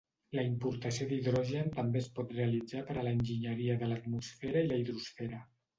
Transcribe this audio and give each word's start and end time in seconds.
La 0.37 0.43
importació 0.51 1.07
d'hidrogen 1.11 1.69
també 1.77 2.01
es 2.05 2.09
pot 2.17 2.35
realitzar 2.39 2.83
per 2.89 2.97
a 3.03 3.07
l'enginyeria 3.09 3.81
de 3.85 3.95
l'atmosfera 3.95 4.67
i 4.67 4.71
la 4.75 4.83
hidrosfera. 4.85 5.47